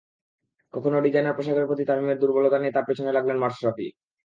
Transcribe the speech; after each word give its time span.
কখনো 0.73 0.97
ডিজাইনার 1.05 1.37
পোশাকের 1.37 1.67
প্রতি 1.69 1.83
তামিমের 1.85 2.19
দুর্বলতা 2.21 2.57
নিয়ে 2.59 2.75
তাঁর 2.75 2.87
পেছনে 2.89 3.11
লাগলেন 3.13 3.37
মাশরাফি। 3.39 3.87